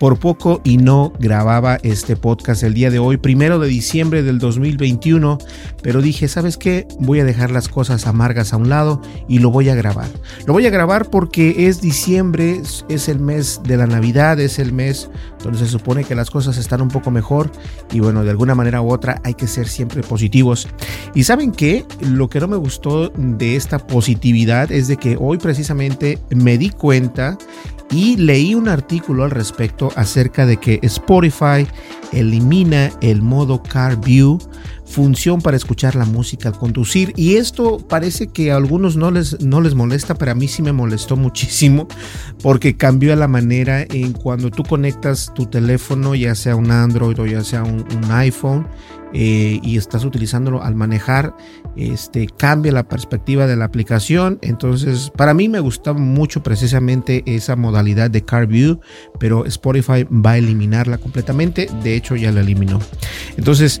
[0.00, 4.38] Por poco y no grababa este podcast el día de hoy, primero de diciembre del
[4.38, 5.36] 2021,
[5.82, 6.88] pero dije, ¿sabes qué?
[7.00, 10.08] Voy a dejar las cosas amargas a un lado y lo voy a grabar.
[10.46, 14.72] Lo voy a grabar porque es diciembre, es el mes de la Navidad, es el
[14.72, 15.10] mes
[15.44, 17.52] donde se supone que las cosas están un poco mejor
[17.92, 20.66] y bueno, de alguna manera u otra hay que ser siempre positivos.
[21.14, 21.84] Y saben qué?
[22.00, 26.70] Lo que no me gustó de esta positividad es de que hoy precisamente me di
[26.70, 27.36] cuenta
[27.90, 31.66] y leí un artículo al respecto acerca de que Spotify
[32.12, 34.38] elimina el modo Car View,
[34.90, 37.12] función para escuchar la música al conducir.
[37.16, 40.62] Y esto parece que a algunos no les, no les molesta, pero a mí sí
[40.62, 41.86] me molestó muchísimo
[42.42, 47.26] porque cambió la manera en cuando tú conectas tu teléfono, ya sea un Android o
[47.26, 48.66] ya sea un, iPhone,
[49.12, 51.34] eh, y estás utilizándolo al manejar,
[51.76, 54.38] este, cambia la perspectiva de la aplicación.
[54.42, 58.80] Entonces, para mí me gustaba mucho precisamente esa modalidad de Car View,
[59.18, 61.68] pero Spotify va a eliminarla completamente.
[61.82, 62.80] De hecho, ya la eliminó.
[63.36, 63.80] Entonces,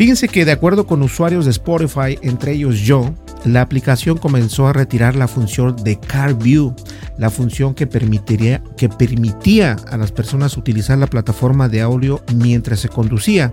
[0.00, 4.72] fíjense que de acuerdo con usuarios de Spotify, entre ellos yo, la aplicación comenzó a
[4.72, 6.74] retirar la función de Car View,
[7.18, 12.80] la función que, permitiría, que permitía a las personas utilizar la plataforma de audio mientras
[12.80, 13.50] se conducía.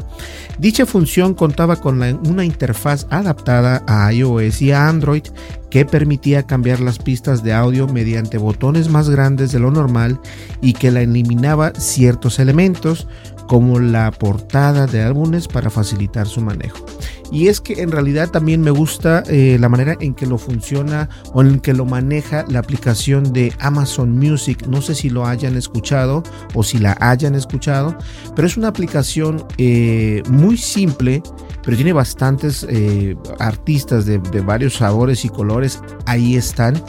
[0.57, 5.23] Dicha función contaba con una interfaz adaptada a iOS y a Android
[5.69, 10.17] que permitía cambiar las pistas de audio mediante botones más grandes de lo normal
[10.61, 13.05] y que la eliminaba ciertos elementos
[13.47, 16.85] como la portada de álbumes para facilitar su manejo.
[17.31, 21.09] Y es que en realidad también me gusta eh, la manera en que lo funciona
[21.33, 24.65] o en que lo maneja la aplicación de Amazon Music.
[24.67, 27.97] No sé si lo hayan escuchado o si la hayan escuchado,
[28.35, 31.21] pero es una aplicación eh, muy simple,
[31.63, 35.81] pero tiene bastantes eh, artistas de, de varios sabores y colores.
[36.05, 36.81] Ahí están.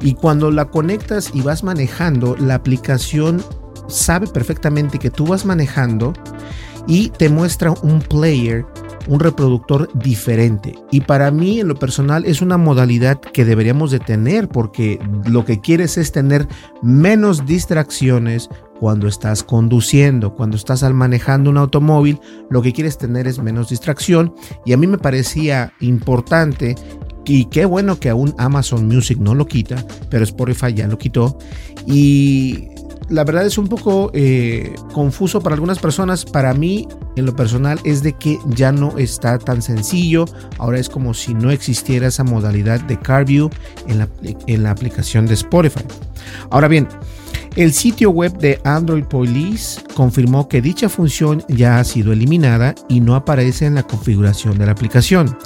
[0.00, 3.42] Y cuando la conectas y vas manejando, la aplicación
[3.88, 6.12] sabe perfectamente que tú vas manejando
[6.86, 8.64] y te muestra un player,
[9.08, 10.74] un reproductor diferente.
[10.90, 15.44] Y para mí en lo personal es una modalidad que deberíamos de tener porque lo
[15.44, 16.48] que quieres es tener
[16.82, 18.48] menos distracciones
[18.80, 23.68] cuando estás conduciendo, cuando estás al manejando un automóvil, lo que quieres tener es menos
[23.68, 24.34] distracción
[24.64, 26.76] y a mí me parecía importante
[27.28, 31.38] y qué bueno que aún Amazon Music no lo quita, pero Spotify ya lo quitó.
[31.86, 32.68] Y
[33.08, 36.24] la verdad es un poco eh, confuso para algunas personas.
[36.24, 36.86] Para mí,
[37.16, 40.26] en lo personal, es de que ya no está tan sencillo.
[40.58, 43.50] Ahora es como si no existiera esa modalidad de CarView
[43.86, 44.08] en la,
[44.46, 45.84] en la aplicación de Spotify.
[46.50, 46.86] Ahora bien,
[47.56, 53.00] el sitio web de Android Police confirmó que dicha función ya ha sido eliminada y
[53.00, 55.36] no aparece en la configuración de la aplicación.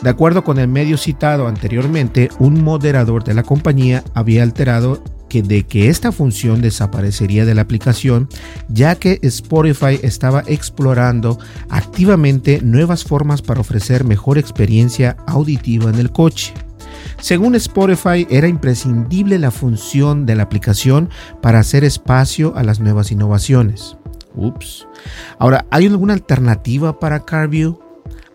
[0.00, 5.00] De acuerdo con el medio citado anteriormente, un moderador de la compañía había alterado
[5.40, 8.28] de que esta función desaparecería de la aplicación,
[8.68, 11.38] ya que Spotify estaba explorando
[11.70, 16.52] activamente nuevas formas para ofrecer mejor experiencia auditiva en el coche.
[17.18, 21.08] Según Spotify, era imprescindible la función de la aplicación
[21.40, 23.96] para hacer espacio a las nuevas innovaciones.
[24.34, 24.86] Ups.
[25.38, 27.81] Ahora, ¿hay alguna alternativa para CarView?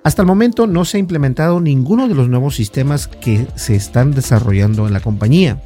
[0.07, 4.13] Hasta el momento no se ha implementado ninguno de los nuevos sistemas que se están
[4.13, 5.61] desarrollando en la compañía.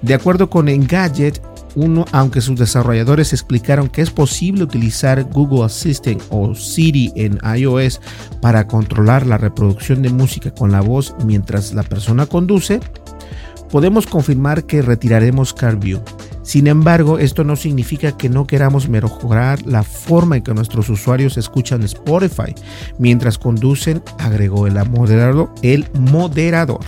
[0.00, 1.42] De acuerdo con Engadget,
[1.74, 8.00] uno, aunque sus desarrolladores explicaron que es posible utilizar Google Assistant o Siri en iOS
[8.40, 12.78] para controlar la reproducción de música con la voz mientras la persona conduce,
[13.72, 16.00] podemos confirmar que retiraremos CarView
[16.42, 21.36] Sin embargo, esto no significa que no queramos mejorar la forma en que nuestros usuarios
[21.36, 22.54] escuchan Spotify
[22.98, 25.50] mientras conducen, agregó el moderador.
[25.62, 26.80] El moderador.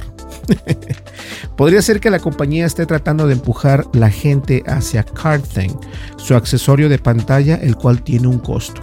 [1.57, 5.79] Podría ser que la compañía esté tratando de empujar la gente hacia CardThing,
[6.17, 8.81] su accesorio de pantalla, el cual tiene un costo.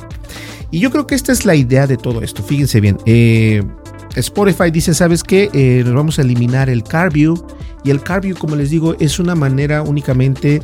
[0.72, 2.44] Y yo creo que esta es la idea de todo esto.
[2.44, 2.98] Fíjense bien.
[3.06, 3.64] Eh,
[4.16, 5.50] Spotify dice, ¿sabes qué?
[5.54, 7.36] Eh, nos vamos a eliminar el CarView.
[7.84, 10.62] Y el CarView, como les digo, es una manera únicamente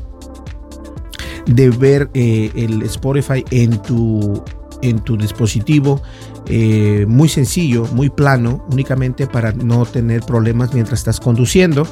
[1.46, 4.44] de ver eh, el Spotify en tu,
[4.82, 6.02] en tu dispositivo.
[6.48, 11.88] Eh, muy sencillo, muy plano, únicamente para no tener problemas mientras estás conduciendo.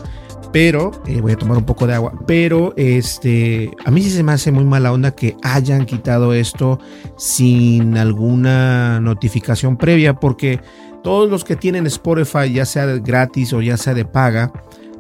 [0.52, 0.92] Pero
[1.22, 2.14] voy a tomar un poco de agua.
[2.28, 6.80] Pero este, a mí sí se me hace muy mala onda que hayan quitado esto
[7.18, 10.60] sin alguna notificación previa, porque
[11.04, 14.54] todos los que tienen Spotify, ya sea gratis o ya sea de paga,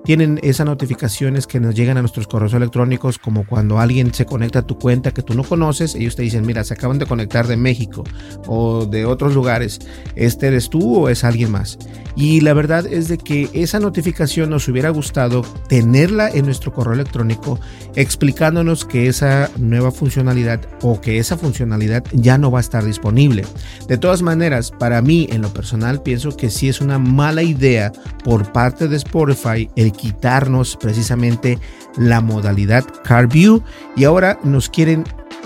[0.03, 4.59] tienen esas notificaciones que nos llegan a nuestros correos electrónicos, como cuando alguien se conecta
[4.59, 7.47] a tu cuenta que tú no conoces, ellos te dicen, mira, se acaban de conectar
[7.47, 8.03] de México
[8.47, 9.79] o de otros lugares,
[10.15, 11.77] ¿este eres tú o es alguien más?
[12.15, 16.93] Y la verdad es de que esa notificación nos hubiera gustado tenerla en nuestro correo
[16.93, 17.59] electrónico
[17.95, 23.45] explicándonos que esa nueva funcionalidad o que esa funcionalidad ya no va a estar disponible.
[23.87, 27.91] De todas maneras, para mí en lo personal pienso que sí es una mala idea
[28.23, 31.59] por parte de Spotify el quitarnos precisamente
[31.97, 33.63] la modalidad Car View
[33.95, 35.03] y ahora nos quieren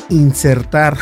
[0.09, 0.97] insertar,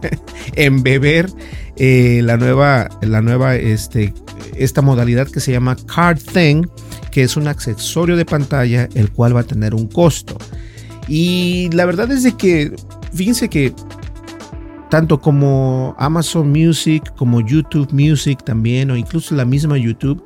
[0.54, 1.30] embeber
[1.76, 4.12] eh, la nueva, la nueva, este,
[4.56, 6.66] esta modalidad que se llama Card Thing,
[7.10, 10.36] que es un accesorio de pantalla, el cual va a tener un costo.
[11.08, 12.74] Y la verdad es de que,
[13.12, 13.72] fíjense que
[14.90, 20.22] tanto como Amazon Music, como YouTube Music también, o incluso la misma YouTube,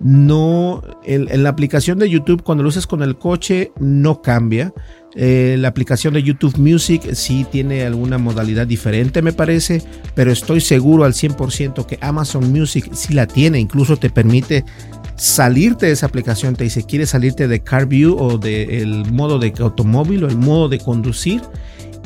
[0.00, 4.72] no, en, la aplicación de YouTube cuando lo usas con el coche no cambia.
[5.16, 9.80] Eh, la aplicación de YouTube Music sí tiene alguna modalidad diferente, me parece,
[10.14, 14.64] pero estoy seguro al 100% que Amazon Music sí la tiene, incluso te permite
[15.16, 19.52] salirte de esa aplicación, te dice, ¿quieres salirte de Car View o del modo de
[19.60, 21.42] automóvil o el modo de conducir?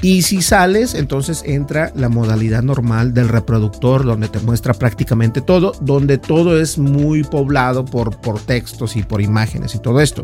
[0.01, 5.73] Y si sales, entonces entra la modalidad normal del reproductor, donde te muestra prácticamente todo,
[5.81, 10.23] donde todo es muy poblado por, por textos y por imágenes y todo esto.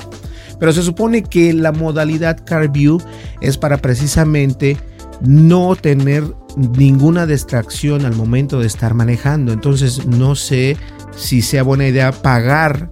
[0.61, 3.03] Pero se supone que la modalidad Car View
[3.41, 4.77] es para precisamente
[5.21, 6.25] no tener
[6.57, 9.53] ninguna distracción al momento de estar manejando.
[9.53, 10.77] Entonces no sé
[11.17, 12.91] si sea buena idea pagar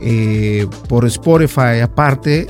[0.00, 2.48] eh, por Spotify aparte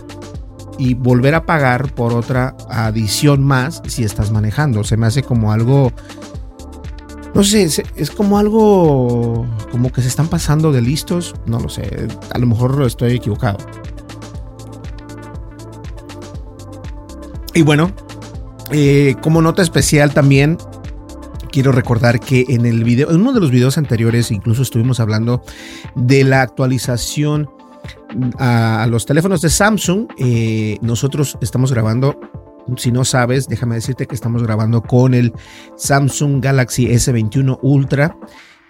[0.78, 4.84] y volver a pagar por otra adición más si estás manejando.
[4.84, 5.92] Se me hace como algo,
[7.34, 11.34] no sé, es como algo como que se están pasando de listos.
[11.46, 13.58] No lo sé, a lo mejor estoy equivocado.
[17.54, 17.92] Y bueno,
[18.72, 20.58] eh, como nota especial también
[21.52, 25.40] quiero recordar que en el video, en uno de los videos anteriores, incluso estuvimos hablando
[25.94, 27.48] de la actualización
[28.38, 32.18] a los teléfonos de Samsung, eh, nosotros estamos grabando.
[32.76, 35.32] Si no sabes, déjame decirte que estamos grabando con el
[35.76, 38.16] Samsung Galaxy S21 Ultra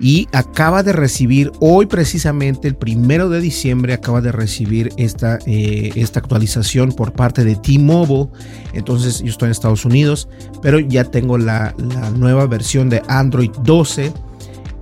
[0.00, 5.92] y acaba de recibir hoy precisamente el primero de diciembre acaba de recibir esta, eh,
[5.94, 8.28] esta actualización por parte de T-Mobile
[8.72, 10.28] entonces yo estoy en Estados Unidos
[10.62, 14.12] pero ya tengo la, la nueva versión de Android 12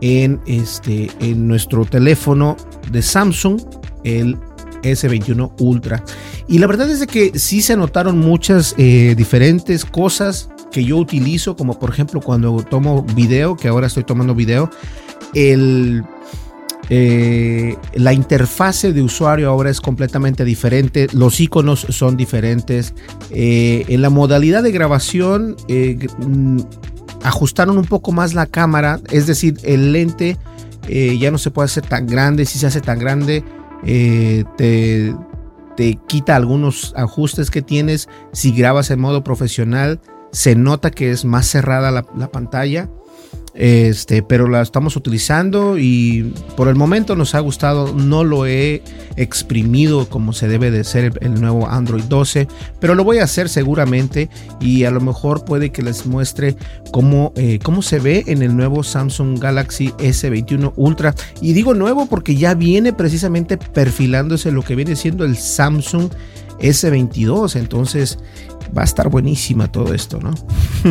[0.00, 2.56] en, este, en nuestro teléfono
[2.90, 3.60] de Samsung
[4.04, 4.36] el
[4.82, 6.04] S21 Ultra.
[6.48, 10.96] Y la verdad es de que sí se notaron muchas eh, diferentes cosas que yo
[10.96, 14.70] utilizo, como por ejemplo cuando tomo video, que ahora estoy tomando video,
[15.34, 16.02] el,
[16.88, 22.94] eh, la interfase de usuario ahora es completamente diferente, los iconos son diferentes,
[23.30, 26.60] eh, en la modalidad de grabación mm,
[27.22, 30.38] ajustaron un poco más la cámara, es decir, el lente
[30.88, 33.44] ya no se puede hacer tan grande, si se hace tan grande,
[33.84, 35.14] eh, te,
[35.76, 38.08] te quita algunos ajustes que tienes.
[38.32, 40.00] Si grabas en modo profesional,
[40.32, 42.90] se nota que es más cerrada la, la pantalla.
[43.54, 47.92] Este, pero la estamos utilizando y por el momento nos ha gustado.
[47.94, 48.82] No lo he
[49.16, 52.48] exprimido como se debe de ser el, nuevo Android 12,
[52.80, 54.30] pero lo voy a hacer seguramente
[54.60, 56.56] y a lo mejor puede que les muestre
[56.92, 61.14] cómo, eh, cómo se ve en el nuevo Samsung Galaxy S21 Ultra.
[61.40, 66.10] Y digo nuevo porque ya viene precisamente perfilándose lo que viene siendo el Samsung
[66.58, 67.56] S22.
[67.56, 68.18] Entonces,
[68.76, 70.32] va a estar buenísima todo esto, ¿no?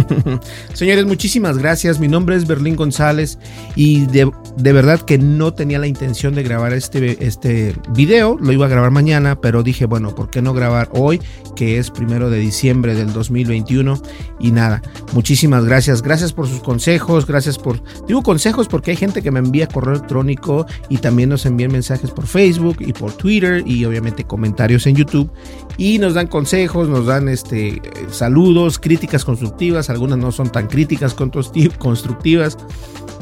[0.74, 2.00] Señores, muchísimas gracias.
[2.00, 3.38] Mi nombre es Berlín González
[3.76, 8.38] y de, de, verdad que no tenía la intención de grabar este, este video.
[8.40, 11.22] Lo iba a grabar mañana, pero dije, bueno, ¿por qué no grabar hoy?
[11.56, 14.02] Que es primero de diciembre del 2021.
[14.40, 14.82] Y nada,
[15.14, 16.02] muchísimas gracias.
[16.02, 17.26] Gracias por sus consejos.
[17.26, 17.82] Gracias por...
[18.08, 22.12] Digo consejos porque hay gente que me envía correo electrónico y también nos envían mensajes
[22.12, 25.32] por Facebook y por Twitter y obviamente comentarios en YouTube.
[25.78, 27.71] Y nos dan consejos, nos dan este,
[28.10, 29.90] saludos, críticas constructivas.
[29.90, 32.58] Algunas no son tan críticas constructivas,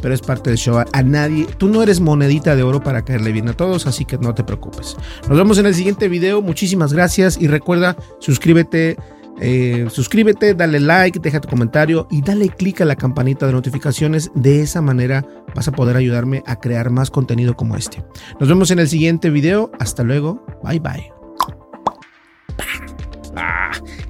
[0.02, 0.84] pero es parte del show.
[0.92, 4.18] A nadie, tú no eres monedita de oro para caerle bien a todos, así que
[4.18, 4.96] no te preocupes.
[5.28, 6.42] Nos vemos en el siguiente video.
[6.42, 8.98] Muchísimas gracias y recuerda, suscríbete.
[9.42, 14.32] Eh, suscríbete, dale like, deja tu comentario y dale click a la campanita de notificaciones.
[14.36, 15.26] De esa manera
[15.56, 18.04] vas a poder ayudarme a crear más contenido como este.
[18.40, 19.72] Nos vemos en el siguiente video.
[19.80, 20.46] Hasta luego.
[20.64, 21.20] Bye bye.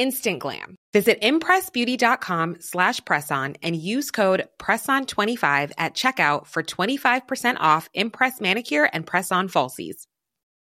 [0.00, 0.76] Instant glam.
[0.94, 8.88] Visit impressbeauty.com slash presson and use code PRESSON25 at checkout for 25% off Impress Manicure
[8.94, 10.06] and Press-On Falsies.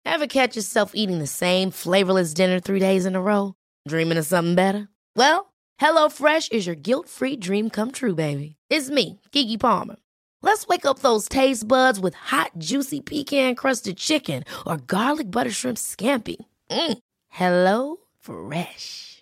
[0.05, 3.55] Ever catch yourself eating the same flavorless dinner three days in a row?
[3.89, 4.89] Dreaming of something better?
[5.17, 8.57] Well, HelloFresh is your guilt-free dream come true, baby.
[8.69, 9.97] It's me, Kiki Palmer.
[10.43, 15.79] Let's wake up those taste buds with hot, juicy pecan-crusted chicken or garlic butter shrimp
[15.79, 16.37] scampi.
[16.71, 16.99] Mm.
[17.29, 19.22] Hello Fresh.